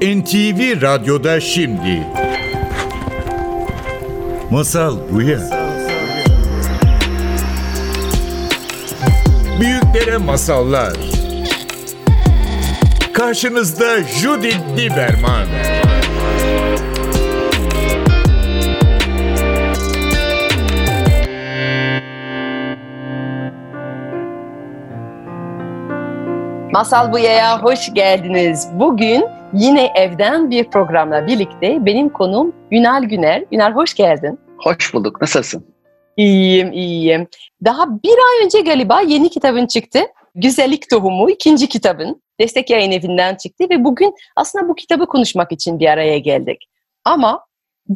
[0.00, 2.06] NTV Radyo'da şimdi.
[4.50, 5.38] Masal bu ya.
[9.60, 10.92] Büyüklere masallar.
[13.12, 15.46] Karşınızda Judith Lieberman.
[26.72, 28.68] Masal Buya'ya hoş geldiniz.
[28.72, 33.44] Bugün yine evden bir programla birlikte benim konum Ünal Güner.
[33.52, 34.38] Ünal hoş geldin.
[34.58, 35.20] Hoş bulduk.
[35.20, 35.64] Nasılsın?
[36.16, 37.28] İyiyim, iyiyim.
[37.64, 40.00] Daha bir ay önce galiba yeni kitabın çıktı.
[40.34, 42.22] Güzellik Tohumu ikinci kitabın.
[42.40, 46.68] Destek Yayın Evi'nden çıktı ve bugün aslında bu kitabı konuşmak için bir araya geldik.
[47.04, 47.46] Ama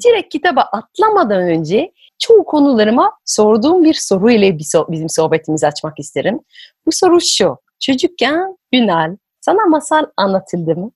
[0.05, 6.41] direkt kitaba atlamadan önce çoğu konularıma sorduğum bir soru ile bizim sohbetimizi açmak isterim.
[6.87, 7.57] Bu soru şu.
[7.81, 10.91] Çocukken Ünal sana masal anlatıldı mı?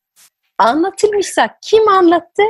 [0.59, 2.43] Anlatılmışsa kim anlattı?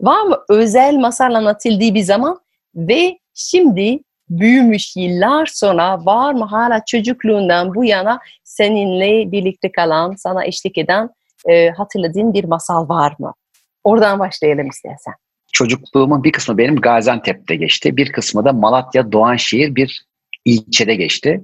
[0.00, 2.40] Var mı özel masal anlatıldığı bir zaman?
[2.74, 3.98] Ve şimdi
[4.30, 11.10] büyümüş yıllar sonra var mı hala çocukluğundan bu yana seninle birlikte kalan, sana eşlik eden
[11.48, 13.34] e, hatırladığın bir masal var mı?
[13.84, 15.14] Oradan başlayalım istersen.
[15.52, 17.96] Çocukluğumun bir kısmı benim Gaziantep'te geçti.
[17.96, 20.06] Bir kısmı da Malatya Doğanşehir bir
[20.44, 21.40] ilçede geçti.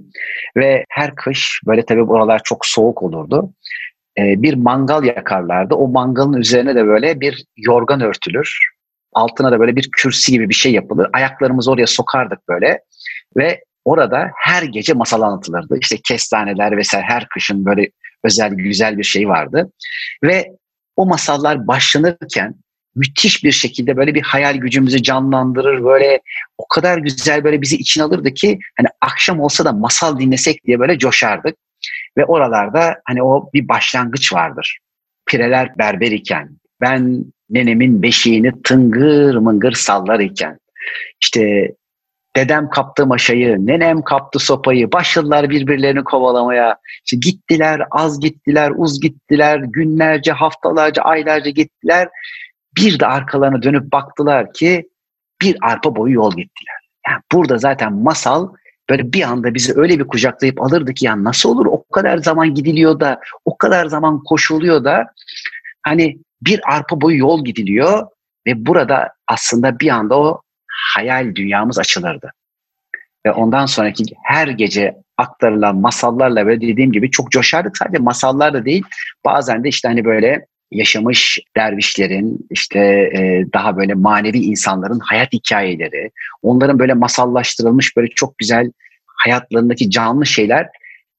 [0.56, 3.52] Ve her kış böyle tabii oralar çok soğuk olurdu.
[4.18, 5.74] Ee, bir mangal yakarlardı.
[5.74, 8.58] O mangalın üzerine de böyle bir yorgan örtülür.
[9.12, 11.10] Altına da böyle bir kürsü gibi bir şey yapılır.
[11.12, 12.80] Ayaklarımızı oraya sokardık böyle.
[13.36, 15.78] Ve orada her gece masal anlatılırdı.
[15.80, 17.90] İşte kestaneler vesaire her kışın böyle
[18.24, 19.72] özel güzel bir şey vardı.
[20.24, 20.46] Ve
[20.96, 22.55] o masallar başlanırken
[22.94, 26.20] müthiş bir şekilde böyle bir hayal gücümüzü canlandırır böyle
[26.58, 30.80] o kadar güzel böyle bizi içine alırdı ki hani akşam olsa da masal dinlesek diye
[30.80, 31.56] böyle coşardık
[32.18, 34.78] ve oralarda hani o bir başlangıç vardır.
[35.27, 40.58] Pireler berber iken ben nenemin beşiğini tıngır mıngır sallar iken
[41.22, 41.74] işte
[42.36, 46.77] dedem kaptı maşayı, nenem kaptı sopayı, başladılar birbirlerini kovalamaya.
[47.05, 52.08] İşte gittiler, az gittiler, uz gittiler, günlerce, haftalarca, aylarca gittiler
[52.77, 54.89] bir de arkalarına dönüp baktılar ki
[55.42, 56.77] bir arpa boyu yol gittiler.
[57.08, 58.48] Yani burada zaten masal
[58.90, 63.01] böyle bir anda bizi öyle bir kucaklayıp alırdı ki ya nasıl olur kadar zaman gidiliyor
[63.01, 65.07] da o kadar zaman koşuluyor da
[65.83, 68.07] hani bir arpa boyu yol gidiliyor
[68.47, 70.42] ve burada aslında bir anda o
[70.95, 72.33] hayal dünyamız açılırdı.
[73.27, 77.77] Ve ondan sonraki her gece aktarılan masallarla ve dediğim gibi çok coşardık.
[77.77, 78.85] Sadece masallar da değil
[79.24, 82.79] bazen de işte hani böyle yaşamış dervişlerin işte
[83.14, 86.11] e, daha böyle manevi insanların hayat hikayeleri,
[86.42, 88.70] onların böyle masallaştırılmış böyle çok güzel
[89.07, 90.69] hayatlarındaki canlı şeyler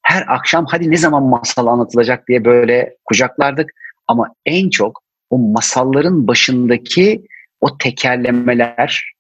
[0.04, 3.72] her akşam hadi ne zaman masal anlatılacak diye böyle kucaklardık
[4.08, 7.26] ama en çok o masalların başındaki
[7.62, 9.14] o tekerlemeler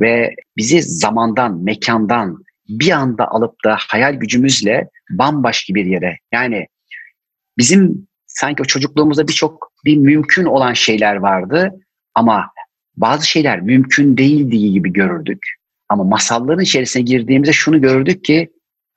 [0.00, 6.66] ve bizi zamandan, mekandan bir anda alıp da hayal gücümüzle bambaşka bir yere yani
[7.58, 11.70] bizim sanki o çocukluğumuzda birçok bir mümkün olan şeyler vardı
[12.14, 12.50] ama
[12.96, 15.46] bazı şeyler mümkün değildiği gibi görürdük.
[15.88, 18.50] Ama masalların içerisine girdiğimizde şunu gördük ki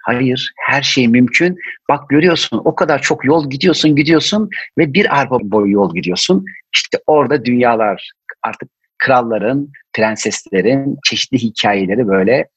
[0.03, 1.57] hayır her şey mümkün.
[1.89, 6.45] Bak görüyorsun o kadar çok yol gidiyorsun gidiyorsun ve bir arpa boyu yol gidiyorsun.
[6.73, 8.11] İşte orada dünyalar
[8.43, 12.47] artık kralların, prenseslerin çeşitli hikayeleri böyle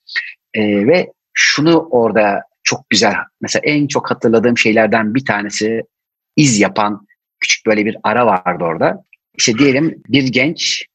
[0.53, 5.83] ee, ve şunu orada çok güzel mesela en çok hatırladığım şeylerden bir tanesi
[6.35, 7.07] iz yapan
[7.39, 9.03] küçük böyle bir ara vardı orada.
[9.37, 10.85] İşte diyelim bir genç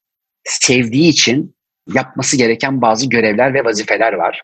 [0.44, 1.54] sevdiği için
[1.94, 4.42] yapması gereken bazı görevler ve vazifeler var.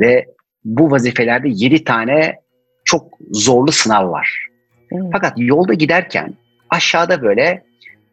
[0.00, 0.26] Ve
[0.66, 2.36] bu vazifelerde yedi tane
[2.84, 4.46] çok zorlu sınav var.
[4.88, 5.10] Hmm.
[5.12, 6.34] Fakat yolda giderken
[6.70, 7.62] aşağıda böyle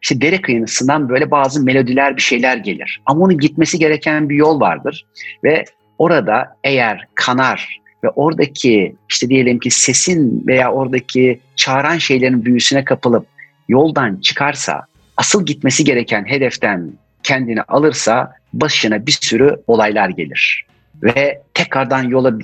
[0.02, 3.02] işte dere kıyısından böyle bazı melodiler bir şeyler gelir.
[3.06, 5.06] Ama onun gitmesi gereken bir yol vardır.
[5.44, 5.64] Ve
[5.98, 13.26] orada eğer kanar ve oradaki işte diyelim ki sesin veya oradaki çağıran şeylerin büyüsüne kapılıp
[13.68, 16.92] yoldan çıkarsa, asıl gitmesi gereken hedeften
[17.22, 20.66] kendini alırsa başına bir sürü olaylar gelir.
[21.02, 22.38] Ve tekrardan yola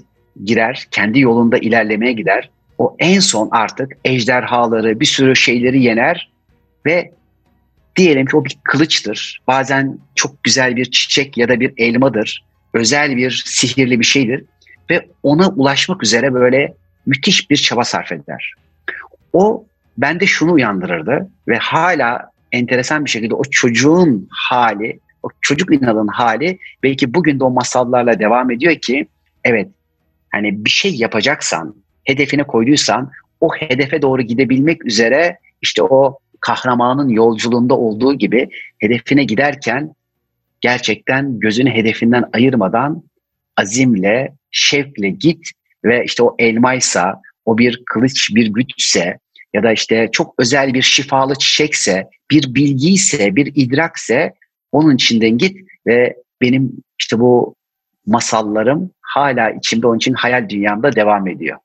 [0.44, 2.50] girer, kendi yolunda ilerlemeye gider.
[2.78, 6.30] O en son artık ejderhaları, bir sürü şeyleri yener
[6.86, 7.12] ve
[7.96, 9.40] diyelim ki o bir kılıçtır.
[9.46, 12.44] Bazen çok güzel bir çiçek ya da bir elmadır.
[12.74, 14.44] Özel bir sihirli bir şeydir
[14.90, 16.74] ve ona ulaşmak üzere böyle
[17.06, 18.54] müthiş bir çaba sarf eder.
[19.32, 19.66] O
[19.98, 26.58] bende şunu uyandırırdı ve hala enteresan bir şekilde o çocuğun hali, o çocuk inadın hali
[26.82, 29.08] belki bugün de o masallarla devam ediyor ki
[29.44, 29.68] evet
[30.30, 31.74] hani bir şey yapacaksan,
[32.04, 33.10] hedefine koyduysan
[33.40, 38.48] o hedefe doğru gidebilmek üzere işte o kahramanın yolculuğunda olduğu gibi
[38.78, 39.94] hedefine giderken
[40.60, 43.02] gerçekten gözünü hedefinden ayırmadan
[43.56, 45.50] azimle, şevkle git
[45.84, 49.18] ve işte o elmaysa, o bir kılıç, bir güçse
[49.54, 54.32] ya da işte çok özel bir şifalı çiçekse, bir bilgiyse, bir idrakse
[54.72, 55.56] onun içinden git
[55.86, 57.54] ve benim işte bu
[58.06, 61.58] masallarım hala içimde onun için hayal dünyamda devam ediyor.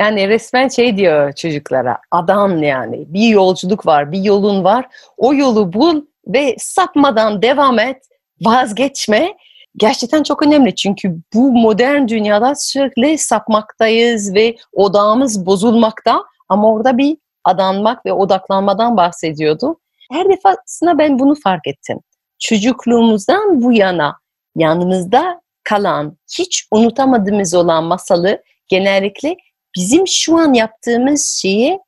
[0.00, 4.86] Yani resmen şey diyor çocuklara, adam yani bir yolculuk var, bir yolun var.
[5.16, 8.02] O yolu bul ve sapmadan devam et,
[8.40, 9.34] vazgeçme.
[9.76, 16.24] Gerçekten çok önemli çünkü bu modern dünyada sürekli sapmaktayız ve odağımız bozulmakta.
[16.48, 19.78] Ama orada bir adanmak ve odaklanmadan bahsediyordu.
[20.12, 22.00] Her defasında ben bunu fark ettim.
[22.38, 24.18] Çocukluğumuzdan bu yana
[24.56, 25.40] yanımızda
[25.72, 29.36] kalan, hiç unutamadığımız olan masalı genellikle
[29.76, 31.78] bizim şu an yaptığımız şeye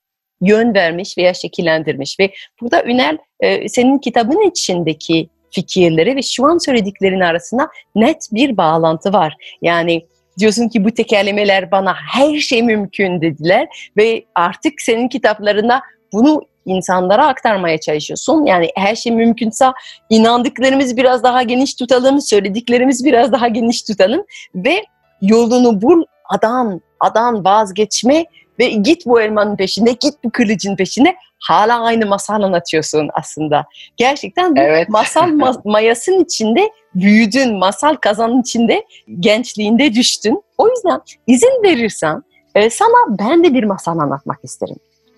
[0.40, 2.20] yön vermiş veya şekillendirmiş.
[2.20, 8.56] Ve burada Ünel e, senin kitabın içindeki fikirleri ve şu an söylediklerin arasında net bir
[8.56, 9.36] bağlantı var.
[9.62, 10.06] Yani
[10.38, 15.80] diyorsun ki bu tekerlemeler bana her şey mümkün dediler ve artık senin kitaplarında
[16.12, 18.46] bunu insanlara aktarmaya çalışıyorsun.
[18.46, 19.66] Yani her şey mümkünse
[20.10, 24.24] inandıklarımız biraz daha geniş tutalım, söylediklerimiz biraz daha geniş tutalım
[24.54, 24.84] ve
[25.22, 28.24] yolunu bul, adan, adan vazgeçme
[28.58, 31.16] ve git bu elmanın peşinde, git bu kılıcın peşinde.
[31.38, 33.66] Hala aynı masal anlatıyorsun aslında.
[33.96, 34.88] Gerçekten bu Evet.
[34.88, 38.84] masal ma- mayasının içinde büyüdün, masal kazanın içinde
[39.20, 40.42] gençliğinde düştün.
[40.58, 42.22] O yüzden izin verirsen
[42.54, 44.76] e, sana ben de bir masal anlatmak isterim.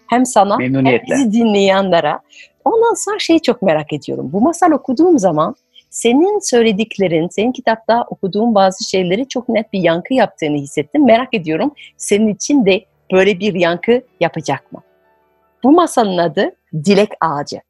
[0.08, 2.19] Hem sana hem bizi dinleyenlere.
[2.64, 4.31] Ondan sonra şeyi çok merak ediyorum.
[4.32, 5.55] Bu masal okuduğum zaman
[5.91, 11.05] senin söylediklerin, senin kitapta okuduğun bazı şeyleri çok net bir yankı yaptığını hissettim.
[11.05, 14.82] Merak ediyorum senin için de böyle bir yankı yapacak mı?
[15.64, 17.61] Bu masalın adı Dilek Ağacı.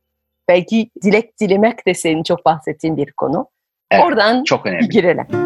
[0.48, 3.46] Belki dilek dilemek de senin çok bahsettiğin bir konu.
[3.90, 4.88] Evet, Oradan Çok önemli.
[4.88, 5.45] girelim.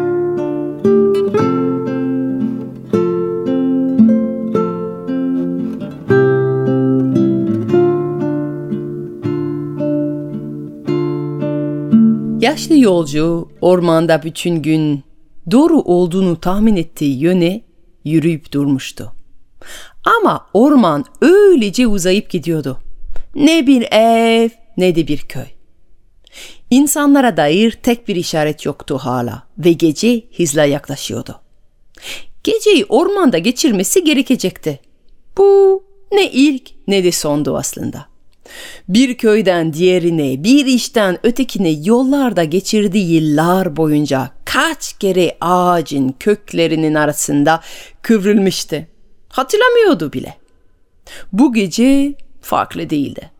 [12.41, 15.03] Yaşlı yolcu ormanda bütün gün
[15.51, 17.61] doğru olduğunu tahmin ettiği yöne
[18.05, 19.11] yürüyüp durmuştu.
[20.19, 22.77] Ama orman öylece uzayıp gidiyordu.
[23.35, 25.45] Ne bir ev ne de bir köy.
[26.69, 31.39] İnsanlara dair tek bir işaret yoktu hala ve gece hızla yaklaşıyordu.
[32.43, 34.79] Geceyi ormanda geçirmesi gerekecekti.
[35.37, 38.10] Bu ne ilk ne de sondu aslında.
[38.89, 47.61] Bir köyden diğerine, bir işten ötekine yollarda geçirdiği yıllar boyunca kaç kere ağacın köklerinin arasında
[48.01, 48.87] kıvrılmıştı.
[49.29, 50.35] Hatırlamıyordu bile.
[51.33, 53.31] Bu gece farklı değildi.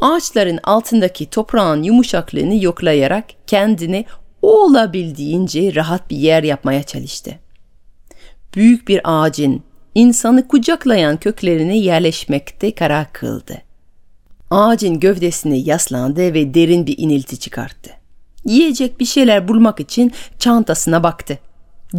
[0.00, 4.04] Ağaçların altındaki toprağın yumuşaklığını yoklayarak kendine
[4.42, 7.38] olabildiğince rahat bir yer yapmaya çalıştı.
[8.54, 9.62] Büyük bir ağacın
[9.94, 13.62] insanı kucaklayan köklerine yerleşmekte karar kıldı.
[14.52, 17.90] Ağacın gövdesine yaslandı ve derin bir inilti çıkarttı.
[18.44, 21.38] Yiyecek bir şeyler bulmak için çantasına baktı.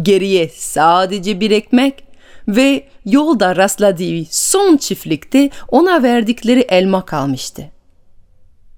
[0.02, 2.04] Geriye sadece bir ekmek
[2.48, 7.70] ve yolda rastladığı son çiftlikte ona verdikleri elma kalmıştı.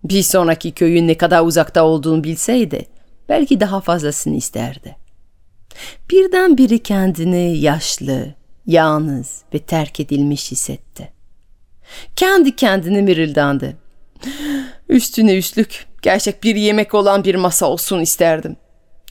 [0.04, 2.86] Bir sonraki köyün ne kadar uzakta olduğunu bilseydi
[3.28, 4.96] belki daha fazlasını isterdi.
[6.10, 8.34] Birdenbire kendini yaşlı,
[8.66, 11.15] yalnız ve terk edilmiş hissetti.
[12.16, 13.76] Kendi kendine mırıldandı.
[14.88, 18.56] Üstüne üstlük gerçek bir yemek olan bir masa olsun isterdim.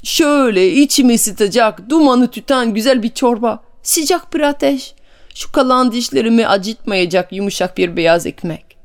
[0.03, 4.95] Şöyle içimi ısıtacak, dumanı tüten güzel bir çorba, sıcak bir ateş,
[5.35, 8.77] şu kalan dişlerimi acıtmayacak yumuşak bir beyaz ekmek.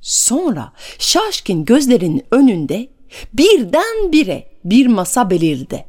[0.00, 2.88] Sonra şaşkın gözlerinin önünde
[3.32, 5.84] birdenbire bir masa belirdi.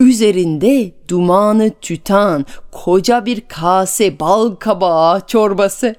[0.00, 5.94] Üzerinde dumanı tüten koca bir kase bal kabağı çorbası.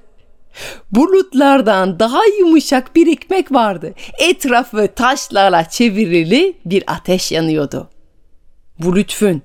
[0.90, 3.94] Bulutlardan daha yumuşak bir ekmek vardı.
[4.18, 7.90] Etrafı taşlarla çevrili bir ateş yanıyordu.
[8.78, 9.42] Bu lütfün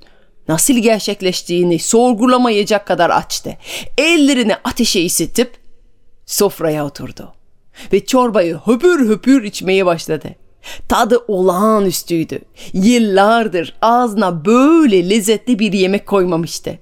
[0.47, 3.57] nasıl gerçekleştiğini sorgulamayacak kadar açtı.
[3.97, 5.51] Ellerini ateşe ısıtıp
[6.25, 7.33] sofraya oturdu.
[7.93, 10.35] Ve çorbayı höpür höpür içmeye başladı.
[10.89, 12.39] Tadı olağanüstüydü.
[12.73, 16.79] Yıllardır ağzına böyle lezzetli bir yemek koymamıştı.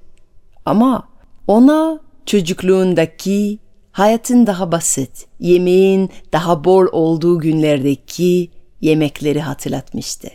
[0.66, 1.08] Ama
[1.48, 3.60] ona çocukluğundaki
[3.98, 8.52] hayatın daha basit, yemeğin daha bol olduğu günlerdeki
[8.82, 10.28] yemekleri hatırlatmıştı.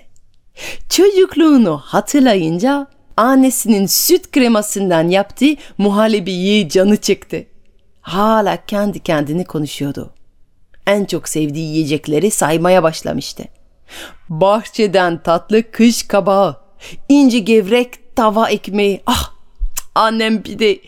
[0.89, 7.45] Çocukluğunu hatırlayınca annesinin süt kremasından yaptığı muhallebiyi canı çıktı.
[8.01, 10.15] Hala kendi kendini konuşuyordu.
[10.87, 13.45] en çok sevdiği yiyecekleri saymaya başlamıştı.
[14.29, 16.57] Bahçeden tatlı kış kabağı,
[17.09, 19.03] ince gevrek tava ekmeği.
[19.07, 19.32] Ah
[19.95, 20.79] annem bir de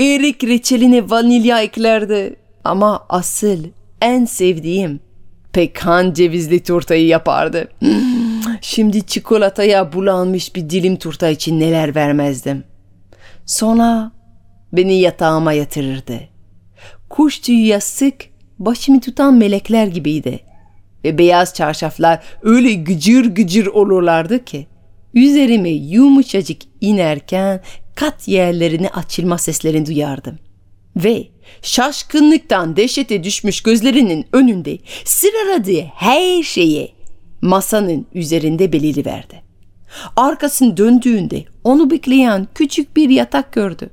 [0.00, 2.36] erik reçeline vanilya eklerdi.
[2.64, 3.64] Ama asıl
[4.00, 5.00] en sevdiğim
[5.52, 7.68] pekan cevizli turtayı yapardı.
[8.60, 12.64] Şimdi çikolataya bulanmış bir dilim turta için neler vermezdim.
[13.46, 14.12] Sonra
[14.72, 16.20] beni yatağıma yatırırdı.
[17.10, 18.14] Kuş tüyü yastık
[18.58, 20.40] başımı tutan melekler gibiydi.
[21.04, 24.66] Ve beyaz çarşaflar öyle gıcır gıcır olurlardı ki
[25.14, 27.60] üzerime yumuşacık inerken
[27.94, 30.38] kat yerlerini açılma seslerini duyardım.
[30.96, 31.28] Ve
[31.62, 36.94] şaşkınlıktan dehşete düşmüş gözlerinin önünde sıraladığı her şeyi
[37.40, 39.42] masanın üzerinde beliriverdi.
[40.16, 43.90] Arkasını döndüğünde onu bekleyen küçük bir yatak gördü.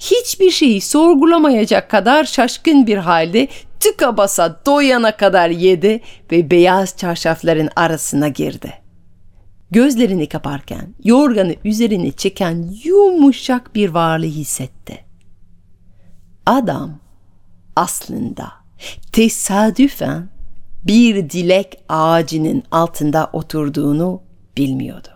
[0.00, 3.48] Hiçbir şeyi sorgulamayacak kadar şaşkın bir halde
[3.80, 6.00] tıka basa doyana kadar yedi
[6.32, 8.87] ve beyaz çarşafların arasına girdi.
[9.70, 15.04] Gözlerini kaparken yorganı üzerine çeken yumuşak bir varlığı hissetti.
[16.46, 16.98] Adam
[17.76, 18.52] aslında
[19.12, 20.28] tesadüfen
[20.84, 24.22] bir dilek ağacının altında oturduğunu
[24.56, 25.08] bilmiyordu.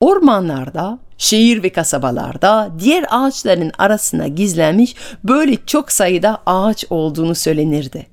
[0.00, 4.94] Ormanlarda, şehir ve kasabalarda diğer ağaçların arasına gizlenmiş
[5.24, 8.06] böyle çok sayıda ağaç olduğunu söylenirdi.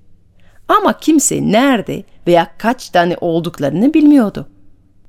[0.67, 4.48] Ama kimse nerede veya kaç tane olduklarını bilmiyordu.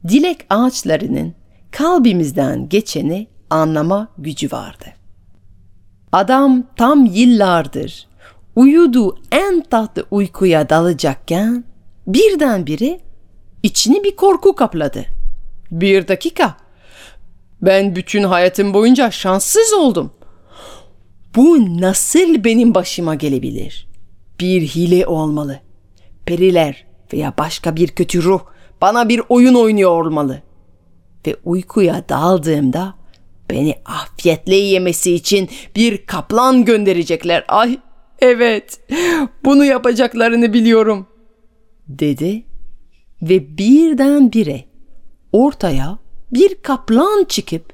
[0.09, 1.35] Dilek ağaçlarının
[1.71, 4.85] kalbimizden geçeni anlama gücü vardı.
[6.13, 8.07] Adam tam yıllardır
[8.57, 11.65] uyuduğu en tatlı uykuya dalacakken
[12.07, 13.01] birdenbire
[13.63, 15.05] içini bir korku kapladı.
[15.71, 16.57] Bir dakika.
[17.63, 20.13] Ben bütün hayatım boyunca şanssız oldum.
[21.37, 23.89] Bu nasıl benim başıma gelebilir?
[24.41, 25.61] Bir hile olmalı.
[26.27, 28.41] Periler veya başka bir kötü ruh
[28.81, 30.43] bana bir oyun oynuyor olmalı.
[31.27, 32.95] Ve uykuya daldığımda
[33.51, 37.45] beni afiyetle yemesi için bir kaplan gönderecekler.
[37.49, 37.79] Ay
[38.19, 38.81] evet
[39.45, 41.07] bunu yapacaklarını biliyorum
[41.89, 42.45] dedi
[43.23, 44.65] ve birdenbire
[45.33, 45.99] ortaya
[46.33, 47.73] bir kaplan çıkıp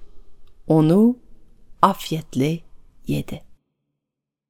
[0.67, 1.17] onu
[1.83, 2.61] afiyetle
[3.07, 3.43] yedi.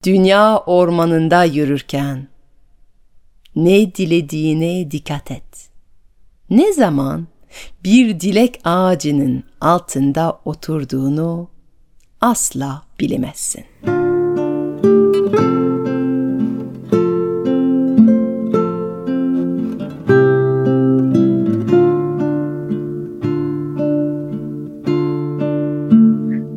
[0.05, 2.29] Dünya ormanında yürürken
[3.57, 5.70] ne dilediğine dikkat et.
[6.51, 7.27] Ne zaman
[7.85, 11.51] bir dilek ağacının altında oturduğunu
[12.21, 13.65] asla bilemezsin.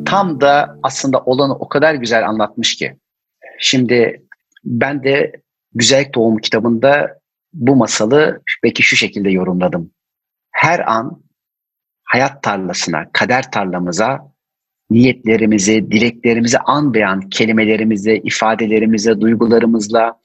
[0.04, 2.96] tam da aslında olanı o kadar güzel anlatmış ki.
[3.58, 4.22] Şimdi
[4.64, 5.32] ben de
[5.74, 7.18] Güzellik Doğumu kitabında
[7.54, 9.90] bu masalı belki şu şekilde yorumladım.
[10.50, 11.22] Her an
[12.04, 14.34] hayat tarlasına, kader tarlamıza
[14.90, 20.20] niyetlerimizi, dileklerimizi an beyan kelimelerimize, ifadelerimize, duygularımızla,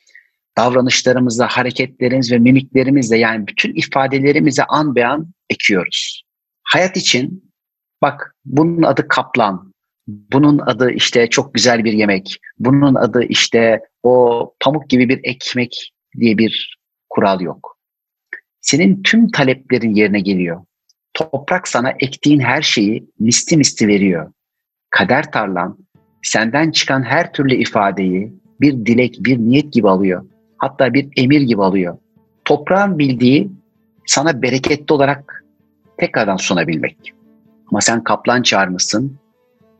[0.58, 6.24] davranışlarımızla, hareketlerimiz ve mimiklerimizle yani bütün ifadelerimize an beyan ekiyoruz.
[6.64, 7.52] Hayat için
[8.02, 9.74] bak bunun adı kaplan,
[10.08, 12.40] bunun adı işte çok güzel bir yemek.
[12.60, 16.79] Bunun adı işte o pamuk gibi bir ekmek diye bir
[17.10, 17.78] kural yok.
[18.62, 20.66] Senin tüm taleplerin yerine geliyor.
[21.14, 24.32] Toprak sana ektiğin her şeyi misli misli veriyor.
[24.90, 25.78] Kader tarlan
[26.24, 30.26] senden çıkan her türlü ifadeyi bir dilek, bir niyet gibi alıyor.
[30.58, 31.98] Hatta bir emir gibi alıyor.
[32.46, 33.52] Toprağın bildiği
[34.06, 35.46] sana bereketli olarak
[35.98, 37.14] tekrardan sunabilmek.
[37.72, 39.18] Ama sen kaplan çağırmışsın,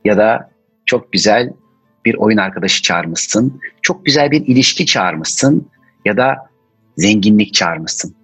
[0.04, 0.50] ya da
[0.86, 1.52] çok güzel
[2.04, 5.70] bir oyun arkadaşı çağırmışsın, çok güzel bir ilişki çağırmışsın
[6.04, 6.49] ya da
[7.00, 8.14] zenginlik çağırmışsın.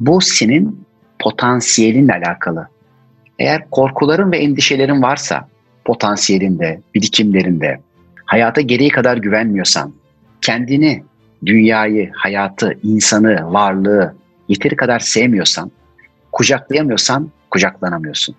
[0.00, 0.86] Bu senin
[1.18, 2.68] potansiyelinle alakalı.
[3.38, 5.48] Eğer korkuların ve endişelerin varsa
[5.84, 7.80] potansiyelinde, birikimlerinde,
[8.24, 9.92] hayata gereği kadar güvenmiyorsan,
[10.40, 11.04] kendini,
[11.46, 14.14] dünyayı, hayatı, insanı, varlığı
[14.48, 15.70] yeteri kadar sevmiyorsan,
[16.32, 18.34] kucaklayamıyorsan kucaklanamıyorsun.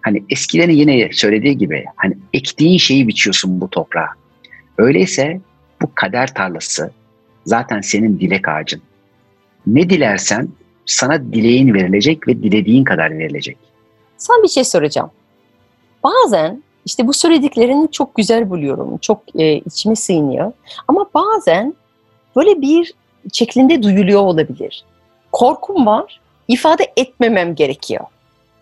[0.00, 4.08] Hani eskilerin yine söylediği gibi hani ektiğin şeyi biçiyorsun bu toprağa.
[4.78, 5.40] Öyleyse
[5.82, 6.90] bu kader tarlası
[7.46, 8.82] zaten senin dilek ağacın.
[9.66, 10.48] Ne dilersen
[10.86, 13.58] sana dileğin verilecek ve dilediğin kadar verilecek.
[14.16, 15.10] Sana bir şey soracağım.
[16.04, 18.98] Bazen işte bu söylediklerini çok güzel buluyorum.
[18.98, 20.52] Çok e, içime sığınıyor.
[20.88, 21.74] Ama bazen
[22.36, 22.94] böyle bir
[23.32, 24.84] şeklinde duyuluyor olabilir.
[25.32, 28.04] Korkum var, ifade etmemem gerekiyor.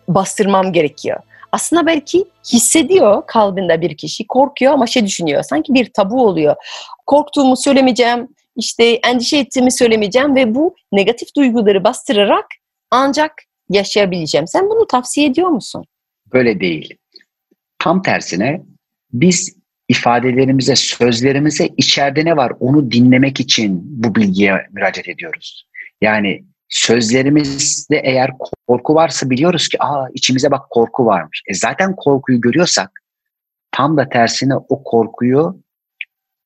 [0.07, 1.19] Bastırmam gerekiyor
[1.53, 6.55] aslında belki hissediyor kalbinde bir kişi korkuyor ama şey düşünüyor sanki bir tabu oluyor.
[7.05, 12.45] Korktuğumu söylemeyeceğim işte endişe ettiğimi söylemeyeceğim ve bu negatif duyguları bastırarak
[12.91, 13.31] ancak
[13.69, 14.47] yaşayabileceğim.
[14.47, 15.85] Sen bunu tavsiye ediyor musun?
[16.33, 16.97] Böyle değil.
[17.79, 18.61] Tam tersine
[19.13, 19.55] biz
[19.89, 25.67] ifadelerimize, sözlerimize içeride ne var onu dinlemek için bu bilgiye müracaat ediyoruz.
[26.01, 28.31] Yani sözlerimizde eğer
[28.67, 31.43] korku varsa biliyoruz ki aa içimize bak korku varmış.
[31.47, 32.91] E zaten korkuyu görüyorsak
[33.71, 35.63] tam da tersine o korkuyu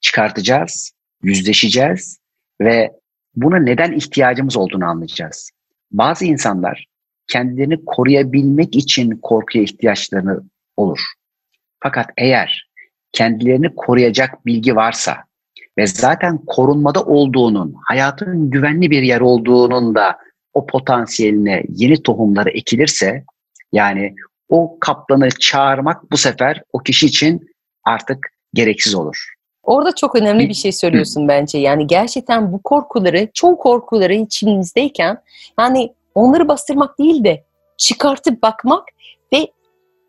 [0.02, 0.92] çıkartacağız,
[1.24, 2.20] yüzleşeceğiz
[2.62, 2.92] ve
[3.36, 5.52] buna neden ihtiyacımız olduğunu anlayacağız.
[5.92, 6.86] Bazı insanlar
[7.28, 10.44] kendilerini koruyabilmek için korkuya ihtiyaçlarını
[10.78, 11.00] olur.
[11.84, 12.70] Fakat eğer
[13.12, 15.18] kendilerini koruyacak bilgi varsa
[15.78, 20.18] ve zaten korunmada olduğunun, hayatın güvenli bir yer olduğunun da
[20.54, 23.24] o potansiyeline yeni tohumları ekilirse
[23.72, 24.16] yani
[24.50, 27.48] o kaplanı çağırmak bu sefer o kişi için
[27.84, 29.37] artık gereksiz olur.
[29.68, 31.58] Orada çok önemli bir şey söylüyorsun bence.
[31.58, 35.22] Yani gerçekten bu korkuları, çoğu korkuları içimizdeyken
[35.60, 37.44] yani onları bastırmak değil de
[37.78, 38.84] çıkartıp bakmak
[39.34, 39.48] ve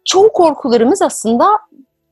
[0.05, 1.49] çoğu korkularımız aslında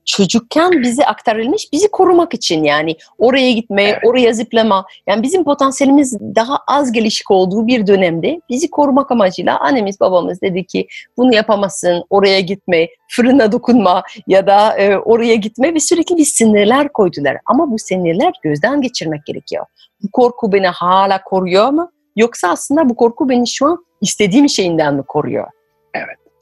[0.07, 3.99] çocukken bize aktarılmış bizi korumak için yani oraya gitme, Evet.
[4.05, 4.87] oraya zıplama.
[5.07, 10.65] Yani bizim potansiyelimiz daha az gelişik olduğu bir dönemde bizi korumak amacıyla annemiz babamız dedi
[10.65, 10.87] ki
[11.17, 16.93] bunu yapamazsın, oraya gitme, fırına dokunma ya da e, oraya gitme ve sürekli bir sınırlar
[16.93, 17.37] koydular.
[17.47, 19.67] Ama bu sınırlar gözden geçirmek gerekiyor.
[20.03, 21.91] Bu korku beni hala koruyor mu?
[22.17, 25.47] Yoksa aslında bu korku beni şu an istediğim şeyinden mi koruyor?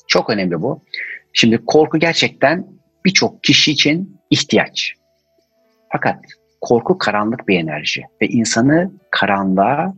[0.06, 0.80] Çok önemli bu.
[1.32, 2.66] Şimdi korku gerçekten
[3.04, 4.94] birçok kişi için ihtiyaç.
[5.92, 6.24] Fakat
[6.60, 9.94] korku karanlık bir enerji ve insanı karanlığa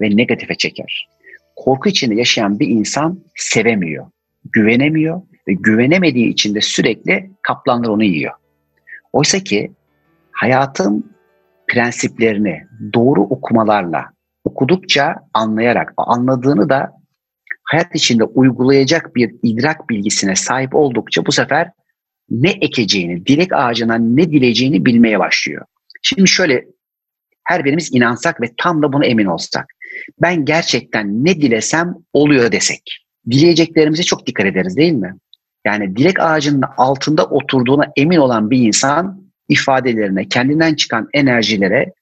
[0.00, 1.08] ve negatife çeker.
[1.56, 4.06] Korku içinde yaşayan bir insan sevemiyor,
[4.52, 8.32] güvenemiyor ve güvenemediği için de sürekli kaplanlar onu yiyor.
[9.12, 9.72] Oysa ki
[10.32, 11.16] hayatın
[11.68, 12.62] prensiplerini
[12.94, 14.04] doğru okumalarla
[14.44, 16.92] okudukça anlayarak anladığını da
[17.62, 21.70] hayat içinde uygulayacak bir idrak bilgisine sahip oldukça bu sefer
[22.30, 25.64] ne ekeceğini, dilek ağacına ne dileceğini bilmeye başlıyor.
[26.02, 26.64] Şimdi şöyle
[27.44, 29.66] her birimiz inansak ve tam da buna emin olsak.
[30.22, 33.02] Ben gerçekten ne dilesem oluyor desek.
[33.30, 35.16] Dileyeceklerimize çok dikkat ederiz değil mi?
[35.66, 41.92] Yani dilek ağacının altında oturduğuna emin olan bir insan ifadelerine, kendinden çıkan enerjilere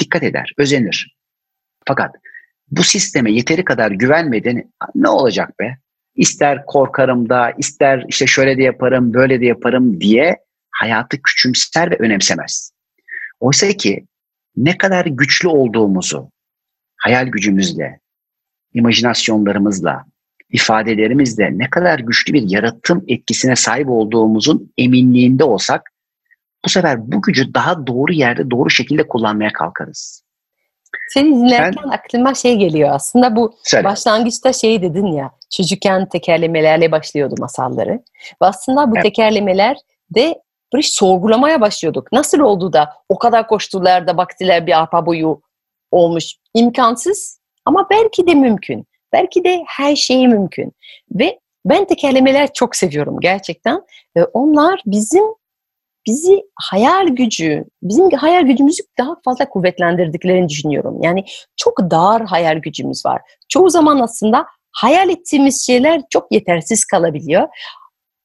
[0.00, 1.16] dikkat eder, özenir.
[1.86, 2.14] Fakat
[2.70, 5.78] bu sisteme yeteri kadar güvenmeden ne olacak be?
[6.14, 10.36] İster korkarım da, ister işte şöyle de yaparım, böyle de yaparım diye
[10.70, 12.72] hayatı küçümser ve önemsemez.
[13.40, 14.06] Oysa ki
[14.56, 16.30] ne kadar güçlü olduğumuzu
[16.96, 18.00] hayal gücümüzle,
[18.74, 20.04] imajinasyonlarımızla,
[20.50, 25.90] ifadelerimizle ne kadar güçlü bir yaratım etkisine sahip olduğumuzun eminliğinde olsak
[26.64, 30.22] bu sefer bu gücü daha doğru yerde doğru şekilde kullanmaya kalkarız.
[31.08, 33.84] Seni dinlerken aklıma şey geliyor aslında bu Söyle.
[33.84, 37.92] başlangıçta şey dedin ya çocukken tekerlemelerle başlıyordu masalları.
[38.42, 39.04] Ve aslında bu Evet.
[39.04, 39.76] tekerlemeler
[40.14, 40.42] de
[40.74, 42.12] bir sorgulamaya başlıyorduk.
[42.12, 45.40] Nasıl oldu da o kadar koştular da baktılar bir arpa boyu
[45.90, 46.34] olmuş.
[46.54, 48.86] İmkansız ama belki de mümkün.
[49.12, 50.72] Belki de her şey mümkün.
[51.14, 53.82] Ve ben tekerlemeler çok seviyorum gerçekten.
[54.16, 55.24] Ve onlar bizim
[56.06, 61.02] bizi hayal gücü, bizim hayal gücümüzü daha fazla kuvvetlendirdiklerini düşünüyorum.
[61.02, 61.24] Yani
[61.56, 63.22] çok dar hayal gücümüz var.
[63.48, 67.48] Çoğu zaman aslında hayal ettiğimiz şeyler çok yetersiz kalabiliyor.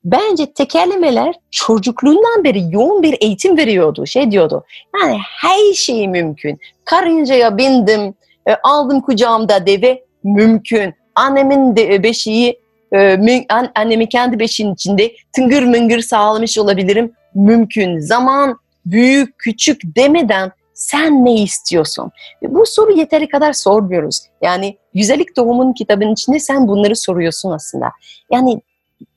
[0.03, 4.05] Bence tekerlemeler çocukluğundan beri yoğun bir eğitim veriyordu.
[4.05, 4.65] Şey diyordu,
[5.01, 6.59] yani her şey mümkün.
[6.85, 8.13] Karıncaya bindim,
[8.49, 10.93] e, aldım kucağımda deve mümkün.
[11.15, 12.59] Annemin de beşiği,
[12.91, 17.99] e, mü- an- annemin kendi beşiğinin içinde tıngır mıngır sağlamış olabilirim mümkün.
[17.99, 22.11] Zaman büyük küçük demeden sen ne istiyorsun?
[22.43, 24.21] Ve bu soru yeteri kadar sormuyoruz.
[24.41, 27.91] Yani Güzellik Doğum'un kitabının içinde sen bunları soruyorsun aslında.
[28.31, 28.61] Yani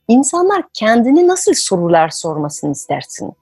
[0.08, 3.32] insanlar kendini nasıl sorular sormasını istersin?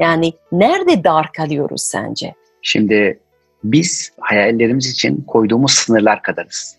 [0.00, 2.34] Yani nerede dar kalıyoruz sence?
[2.62, 3.20] Şimdi
[3.64, 6.76] biz hayallerimiz için koyduğumuz sınırlar kadarız.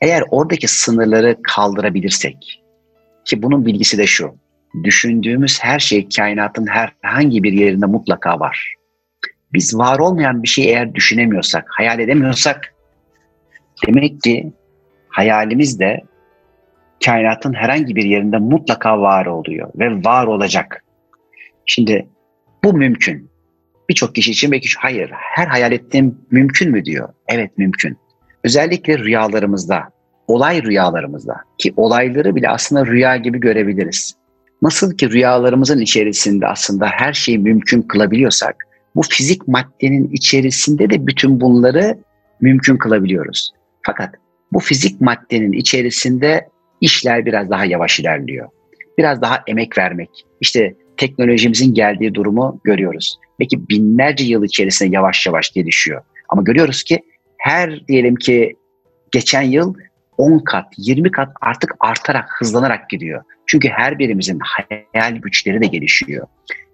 [0.00, 2.62] Eğer oradaki sınırları kaldırabilirsek
[3.24, 4.34] ki bunun bilgisi de şu.
[4.82, 8.74] Düşündüğümüz her şey kainatın herhangi bir yerinde mutlaka var.
[9.52, 12.74] Biz var olmayan bir şeyi eğer düşünemiyorsak, hayal edemiyorsak
[13.86, 14.52] demek ki
[15.08, 16.00] hayalimiz de
[17.04, 20.84] kainatın herhangi bir yerinde mutlaka var oluyor ve var olacak.
[21.66, 22.08] Şimdi
[22.64, 23.30] bu mümkün.
[23.88, 27.08] Birçok kişi için belki şu, hayır her hayal ettiğim mümkün mü diyor.
[27.28, 27.98] Evet mümkün.
[28.44, 29.88] Özellikle rüyalarımızda,
[30.28, 34.23] olay rüyalarımızda ki olayları bile aslında rüya gibi görebiliriz.
[34.62, 38.56] Nasıl ki rüyalarımızın içerisinde aslında her şeyi mümkün kılabiliyorsak
[38.96, 41.98] bu fizik maddenin içerisinde de bütün bunları
[42.40, 43.52] mümkün kılabiliyoruz.
[43.86, 44.14] Fakat
[44.52, 46.48] bu fizik maddenin içerisinde
[46.80, 48.48] işler biraz daha yavaş ilerliyor.
[48.98, 50.10] Biraz daha emek vermek.
[50.40, 53.18] İşte teknolojimizin geldiği durumu görüyoruz.
[53.38, 56.02] Peki binlerce yıl içerisinde yavaş yavaş gelişiyor.
[56.28, 57.02] Ama görüyoruz ki
[57.38, 58.56] her diyelim ki
[59.12, 59.74] geçen yıl
[60.18, 63.22] 10 kat, 20 kat artık artarak, hızlanarak gidiyor.
[63.46, 66.26] Çünkü her birimizin hayal güçleri de gelişiyor.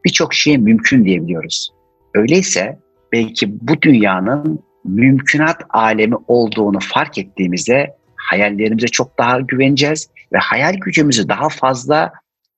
[0.04, 1.70] Birçok şey mümkün diyebiliyoruz.
[2.14, 2.78] Öyleyse
[3.12, 11.28] belki bu dünyanın mümkünat alemi olduğunu fark ettiğimizde hayallerimize çok daha güveneceğiz ve hayal gücümüzü
[11.28, 12.12] daha fazla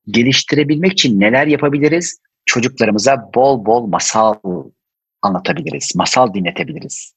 [0.07, 2.21] geliştirebilmek için neler yapabiliriz?
[2.47, 4.35] Çocuklarımıza bol bol masal
[5.23, 7.15] anlatabiliriz, masal dinletebiliriz.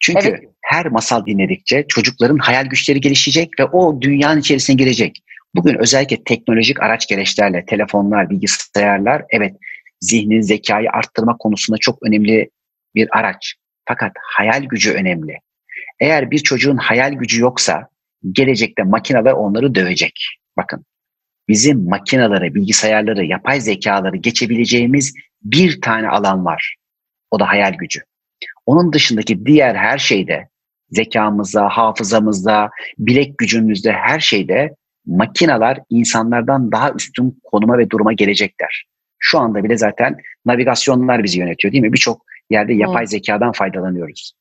[0.00, 0.44] Çünkü Evet.
[0.62, 5.22] her masal dinledikçe çocukların hayal güçleri gelişecek ve o dünyanın içerisine girecek.
[5.54, 9.56] Bugün özellikle teknolojik araç gereçlerle, telefonlar, bilgisayarlar evet
[10.00, 12.50] zihnin zekayı arttırma konusunda çok önemli
[12.94, 13.54] bir araç.
[13.88, 15.38] Fakat hayal gücü önemli.
[16.00, 17.88] Eğer bir çocuğun hayal gücü yoksa
[18.32, 20.38] gelecekte makineler onları dövecek.
[20.56, 20.84] Bakın
[21.48, 26.76] bizim makinaları, bilgisayarları, yapay zekaları geçebileceğimiz bir tane alan var.
[27.30, 28.00] O da hayal gücü.
[28.66, 30.48] Onun dışındaki diğer her şeyde
[30.90, 34.74] zekamızda, hafızamızda, bilek gücümüzde her şeyde
[35.06, 38.84] makineler insanlardan daha üstün konuma ve duruma gelecekler.
[39.18, 41.92] Şu anda bile zaten navigasyonlar bizi yönetiyor değil mi?
[41.92, 44.32] Birçok yerde yapay zekadan faydalanıyoruz.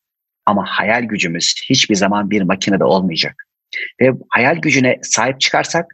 [0.46, 3.44] Ama hayal gücümüz hiçbir zaman bir makinede olmayacak.
[4.02, 5.86] Ve hayal gücüne sahip çıkarsak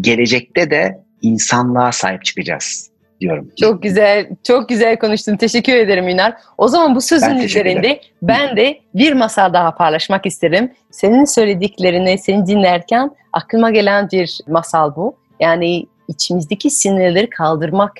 [0.00, 2.91] gelecekte de insanlığa sahip çıkacağız
[3.22, 3.48] diyorum.
[3.60, 5.36] Çok güzel, çok güzel konuştun.
[5.36, 6.34] Teşekkür ederim Ünar.
[6.58, 10.72] O zaman bu sözün Ben üzerinde ben de bir masal daha paylaşmak isterim.
[10.90, 15.16] Senin söylediklerini seni dinlerken aklıma gelen bir masal bu.
[15.40, 17.92] Yani içimizdeki sinirleri kaldırmak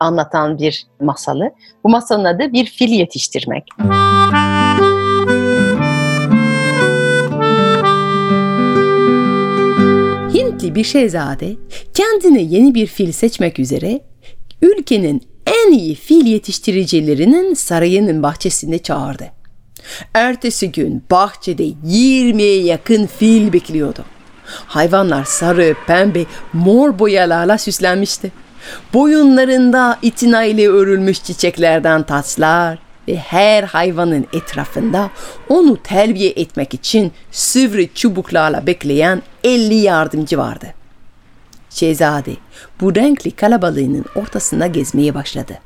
[0.00, 1.50] anlatan bir masalı.
[1.84, 3.64] Bu masalın adı bir fil yetiştirmek.
[10.34, 11.56] Hintli bir şehzade
[11.94, 14.00] kendine yeni bir fil seçmek üzere
[14.62, 19.24] ülkenin en iyi fil yetiştiricilerinin sarayının bahçesinde çağırdı.
[20.14, 24.04] Ertesi gün bahçede 20'ye yakın fil bekliyordu.
[24.46, 28.32] Hayvanlar sarı, pembe, mor boyalarla süslenmişti.
[28.94, 35.10] Boyunlarında itinayla örülmüş çiçeklerden taçlar ve her hayvanın etrafında
[35.48, 40.75] onu terbiye etmek için sivri çubuklarla bekleyen 50 yardımcı vardı.
[41.76, 42.36] Şehzade
[42.80, 45.58] bu renkli kalabalığının ortasında gezmeye başladı.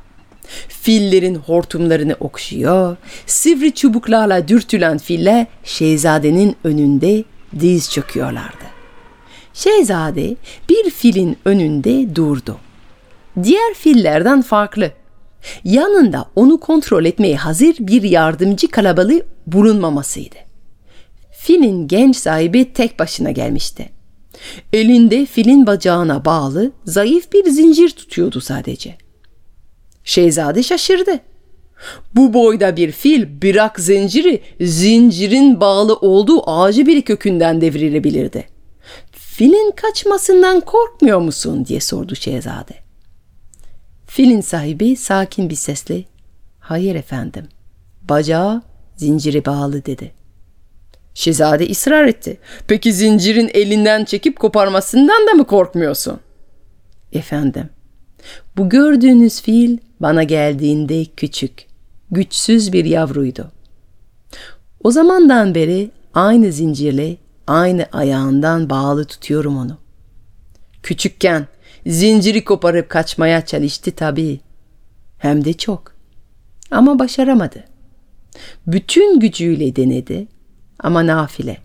[0.69, 2.97] Fillerin hortumlarını okşuyor,
[3.27, 7.25] sivri çubuklarla dürtülen filler şehzadenin önünde
[7.61, 8.65] diz çöküyorlardı.
[9.55, 10.37] Şehzade
[10.69, 12.59] bir filin önünde durdu.
[13.43, 14.91] Diğer fillerden farklı.
[15.65, 20.37] Yanında onu kontrol etmeye hazır bir yardımcı kalabalığı bulunmamasıydı.
[21.31, 24.00] Filin genç sahibi tek başına gelmişti.
[24.73, 28.97] Elinde filin bacağına bağlı zayıf bir zincir tutuyordu sadece.
[30.05, 31.21] Şehzade şaşırdı.
[32.15, 38.49] Bu boyda bir fil bırak zinciri zincirin bağlı olduğu ağacı bir kökünden devrilebilirdi.
[39.13, 42.75] Filin kaçmasından korkmuyor musun diye sordu şehzade.
[44.07, 46.05] Filin sahibi sakin bir sesle
[46.59, 47.49] hayır efendim
[48.03, 48.63] bacağı
[48.97, 50.20] zinciri bağlı dedi.
[51.15, 52.39] Şehzade ısrar etti.
[52.69, 56.21] Peki zincirin elinden çekip koparmasından da mı korkmuyorsun?
[57.13, 57.69] Efendim,
[58.57, 61.67] bu gördüğünüz fil bana geldiğinde küçük,
[62.11, 63.53] güçsüz bir yavruydu.
[64.85, 69.79] O zamandan beri aynı zincirle aynı ayağından bağlı tutuyorum onu.
[70.83, 71.47] Küçükken
[71.87, 74.41] zinciri koparıp kaçmaya çalıştı tabii.
[75.19, 75.95] Hem de çok.
[76.71, 77.65] Ama başaramadı.
[78.67, 80.27] Bütün gücüyle denedi
[80.83, 81.59] ama nafile.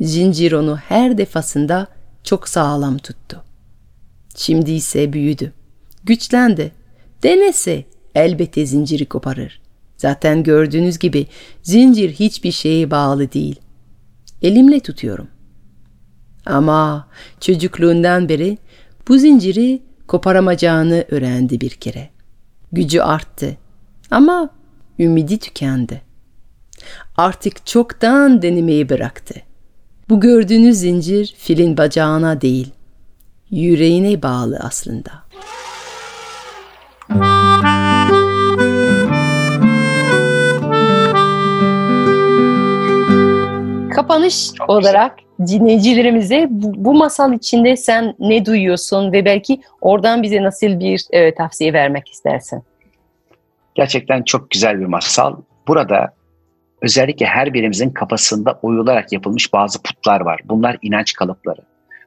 [0.00, 1.86] Zincir onu her defasında
[2.24, 3.42] çok sağlam tuttu.
[4.36, 5.52] Şimdi ise büyüdü.
[6.04, 6.72] Güçlendi.
[7.22, 7.84] Denese
[8.14, 9.60] elbette zinciri koparır.
[9.96, 11.26] Zaten gördüğünüz gibi
[11.62, 13.60] zincir hiçbir şeye bağlı değil.
[14.42, 15.28] Elimle tutuyorum.
[16.46, 17.08] Ama
[17.40, 18.58] çocukluğundan beri
[19.08, 22.10] bu zinciri koparamayacağını öğrendi bir kere.
[22.72, 23.56] Gücü arttı
[24.10, 24.50] ama
[24.98, 26.07] ümidi tükendi.
[27.16, 29.34] Artık çoktan denemeyi bıraktı.
[30.08, 32.72] Bu gördüğünüz zincir filin bacağına değil,
[33.50, 35.10] yüreğine bağlı aslında.
[43.94, 50.42] Kapanış Çok olarak dinleyicilerimize bu, bu masal içinde sen ne duyuyorsun ve belki oradan bize
[50.42, 52.62] nasıl bir e, tavsiye vermek istersin?
[53.74, 55.36] Gerçekten çok güzel bir masal.
[55.68, 56.17] Burada
[56.82, 60.40] özellikle her birimizin kafasında oyularak yapılmış bazı putlar var.
[60.44, 61.60] Bunlar inanç kalıpları.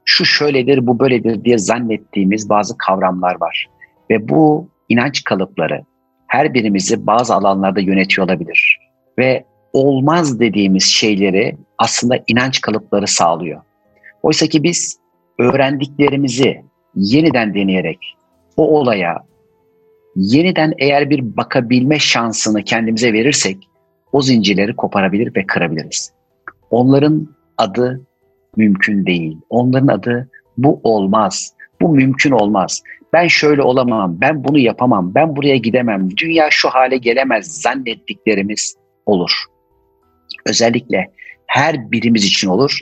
[0.06, 3.68] Şu şöyledir, bu böyledir diye zannettiğimiz bazı kavramlar var.
[4.10, 5.82] Ve bu inanç kalıpları
[6.28, 8.80] her birimizi bazı alanlarda yönetiyor olabilir.
[9.18, 13.62] Ve olmaz dediğimiz şeyleri aslında inanç kalıpları sağlıyor.
[14.24, 15.00] Oysa ki biz
[15.40, 16.62] öğrendiklerimizi
[16.96, 18.18] yeniden deneyerek
[18.58, 19.18] o olaya
[20.16, 23.58] yeniden eğer bir bakabilme şansını kendimize verirsek
[24.12, 26.14] o zincirleri koparabilir ve kırabiliriz.
[26.70, 28.02] Onların adı
[28.58, 29.38] mümkün değil.
[29.50, 31.54] Onların adı bu olmaz.
[31.82, 32.82] Bu mümkün olmaz.
[33.14, 39.32] Ben şöyle olamam, ben bunu yapamam, ben buraya gidemem, dünya şu hale gelemez zannettiklerimiz olur.
[40.46, 41.12] Özellikle
[41.48, 42.80] her birimiz için olur.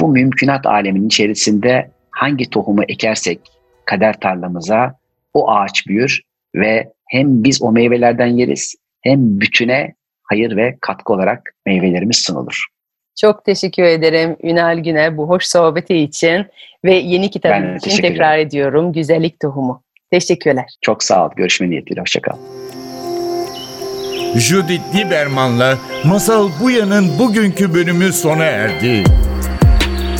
[0.00, 3.40] Bu mümkünat aleminin içerisinde hangi tohumu ekersek
[3.84, 4.94] kader tarlamıza
[5.34, 6.20] o ağaç büyür
[6.54, 9.94] ve hem biz o meyvelerden yeriz hem bütüne
[10.30, 12.66] hayır ve katkı olarak meyvelerimiz sunulur.
[13.20, 16.46] Çok teşekkür ederim Ünal Güner bu hoş sohbeti için
[16.84, 19.82] ve yeni kitabın için tekrar ediyorum Güzellik Tohumu.
[20.10, 20.64] Teşekkürler.
[20.80, 21.30] Çok sağ ol.
[21.36, 22.00] Görüşme niyetiyle.
[22.00, 22.36] Hoşçakal.
[24.36, 29.04] Judith Lieberman'la Masal Buya'nın bugünkü bölümü sona erdi.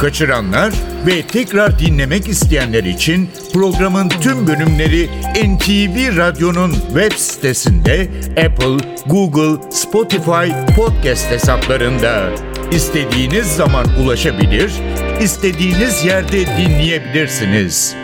[0.00, 0.74] Kaçıranlar
[1.06, 10.74] ve tekrar dinlemek isteyenler için programın tüm bölümleri NTV Radyo'nun web sitesinde Apple, Google, Spotify
[10.76, 12.30] podcast hesaplarında.
[12.72, 14.72] İstediğiniz zaman ulaşabilir,
[15.20, 17.94] istediğiniz yerde dinleyebilirsiniz.